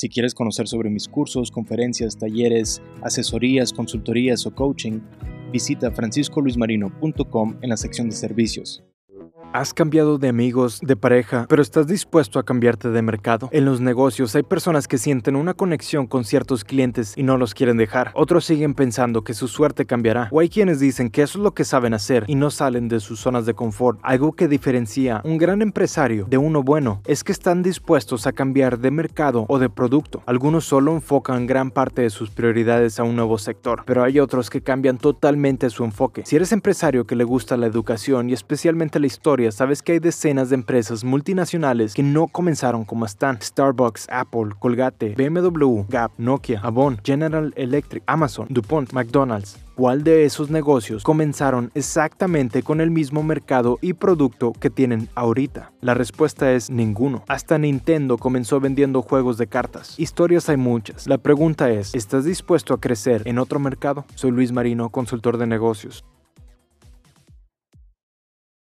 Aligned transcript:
Si 0.00 0.08
quieres 0.08 0.32
conocer 0.32 0.66
sobre 0.66 0.88
mis 0.88 1.06
cursos, 1.06 1.50
conferencias, 1.50 2.16
talleres, 2.16 2.80
asesorías, 3.02 3.70
consultorías 3.70 4.46
o 4.46 4.54
coaching, 4.54 5.00
visita 5.52 5.90
franciscoluismarino.com 5.90 7.58
en 7.60 7.68
la 7.68 7.76
sección 7.76 8.08
de 8.08 8.16
servicios. 8.16 8.82
Has 9.52 9.74
cambiado 9.74 10.18
de 10.18 10.28
amigos, 10.28 10.78
de 10.80 10.94
pareja, 10.94 11.46
pero 11.48 11.60
estás 11.60 11.88
dispuesto 11.88 12.38
a 12.38 12.44
cambiarte 12.44 12.90
de 12.90 13.02
mercado. 13.02 13.48
En 13.50 13.64
los 13.64 13.80
negocios 13.80 14.36
hay 14.36 14.44
personas 14.44 14.86
que 14.86 14.96
sienten 14.96 15.34
una 15.34 15.54
conexión 15.54 16.06
con 16.06 16.22
ciertos 16.22 16.62
clientes 16.62 17.14
y 17.16 17.24
no 17.24 17.36
los 17.36 17.52
quieren 17.52 17.76
dejar. 17.76 18.12
Otros 18.14 18.44
siguen 18.44 18.74
pensando 18.74 19.24
que 19.24 19.34
su 19.34 19.48
suerte 19.48 19.86
cambiará. 19.86 20.28
O 20.30 20.38
hay 20.38 20.48
quienes 20.48 20.78
dicen 20.78 21.10
que 21.10 21.22
eso 21.22 21.38
es 21.38 21.42
lo 21.42 21.52
que 21.52 21.64
saben 21.64 21.94
hacer 21.94 22.26
y 22.28 22.36
no 22.36 22.52
salen 22.52 22.86
de 22.86 23.00
sus 23.00 23.18
zonas 23.18 23.44
de 23.44 23.54
confort. 23.54 23.98
Algo 24.04 24.34
que 24.34 24.46
diferencia 24.46 25.20
un 25.24 25.36
gran 25.36 25.62
empresario 25.62 26.26
de 26.30 26.38
uno 26.38 26.62
bueno 26.62 27.00
es 27.04 27.24
que 27.24 27.32
están 27.32 27.64
dispuestos 27.64 28.28
a 28.28 28.32
cambiar 28.32 28.78
de 28.78 28.92
mercado 28.92 29.46
o 29.48 29.58
de 29.58 29.68
producto. 29.68 30.22
Algunos 30.26 30.64
solo 30.64 30.94
enfocan 30.94 31.48
gran 31.48 31.72
parte 31.72 32.02
de 32.02 32.10
sus 32.10 32.30
prioridades 32.30 33.00
a 33.00 33.02
un 33.02 33.16
nuevo 33.16 33.36
sector, 33.36 33.82
pero 33.84 34.04
hay 34.04 34.20
otros 34.20 34.48
que 34.48 34.62
cambian 34.62 34.98
totalmente 34.98 35.70
su 35.70 35.82
enfoque. 35.82 36.22
Si 36.24 36.36
eres 36.36 36.52
empresario 36.52 37.04
que 37.04 37.16
le 37.16 37.24
gusta 37.24 37.56
la 37.56 37.66
educación 37.66 38.30
y 38.30 38.32
especialmente 38.32 39.00
la 39.00 39.08
historia, 39.08 39.39
sabes 39.50 39.82
que 39.82 39.92
hay 39.92 39.98
decenas 39.98 40.50
de 40.50 40.56
empresas 40.56 41.04
multinacionales 41.04 41.94
que 41.94 42.02
no 42.02 42.26
comenzaron 42.26 42.84
como 42.84 43.06
están. 43.06 43.40
Starbucks, 43.40 44.06
Apple, 44.10 44.50
Colgate, 44.58 45.14
BMW, 45.16 45.82
Gap, 45.88 46.12
Nokia, 46.18 46.60
Avon, 46.62 47.00
General 47.04 47.52
Electric, 47.56 48.02
Amazon, 48.06 48.46
DuPont, 48.50 48.92
McDonald's. 48.92 49.58
¿Cuál 49.80 50.04
de 50.04 50.26
esos 50.26 50.50
negocios 50.50 51.02
comenzaron 51.02 51.70
exactamente 51.74 52.62
con 52.62 52.82
el 52.82 52.90
mismo 52.90 53.22
mercado 53.22 53.78
y 53.80 53.94
producto 53.94 54.52
que 54.52 54.68
tienen 54.68 55.08
ahorita? 55.14 55.72
La 55.80 55.94
respuesta 55.94 56.52
es 56.52 56.68
ninguno. 56.68 57.24
Hasta 57.28 57.56
Nintendo 57.56 58.18
comenzó 58.18 58.60
vendiendo 58.60 59.00
juegos 59.00 59.38
de 59.38 59.46
cartas. 59.46 59.98
Historias 59.98 60.50
hay 60.50 60.58
muchas. 60.58 61.06
La 61.06 61.16
pregunta 61.16 61.70
es, 61.70 61.94
¿estás 61.94 62.26
dispuesto 62.26 62.74
a 62.74 62.80
crecer 62.80 63.22
en 63.24 63.38
otro 63.38 63.58
mercado? 63.58 64.04
Soy 64.16 64.32
Luis 64.32 64.52
Marino, 64.52 64.90
consultor 64.90 65.38
de 65.38 65.46
negocios. 65.46 66.04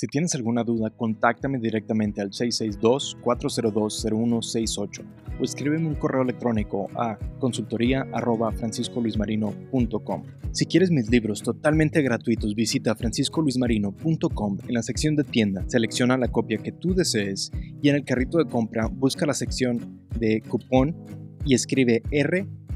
Si 0.00 0.06
tienes 0.06 0.34
alguna 0.34 0.64
duda, 0.64 0.88
contáctame 0.88 1.58
directamente 1.58 2.22
al 2.22 2.30
662-402-0168 2.30 5.04
o 5.38 5.44
escríbeme 5.44 5.88
un 5.88 5.94
correo 5.94 6.22
electrónico 6.22 6.88
a 6.94 7.18
consultoría.franciscoluismarino.com. 7.38 10.22
Si 10.52 10.64
quieres 10.64 10.90
mis 10.90 11.10
libros 11.10 11.42
totalmente 11.42 12.00
gratuitos, 12.00 12.54
visita 12.54 12.94
franciscoluismarino.com 12.94 14.58
en 14.66 14.74
la 14.74 14.82
sección 14.82 15.16
de 15.16 15.24
tienda, 15.24 15.68
selecciona 15.68 16.16
la 16.16 16.28
copia 16.28 16.56
que 16.56 16.72
tú 16.72 16.94
desees 16.94 17.52
y 17.82 17.90
en 17.90 17.96
el 17.96 18.06
carrito 18.06 18.38
de 18.38 18.46
compra 18.46 18.86
busca 18.86 19.26
la 19.26 19.34
sección 19.34 20.00
de 20.18 20.40
cupón 20.48 20.96
y 21.44 21.52
escribe 21.52 22.02
R 22.10 22.48